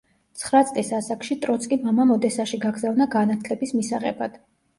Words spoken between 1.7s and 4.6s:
მამამ ოდესაში გაგზავნა განათლების მისაღებად.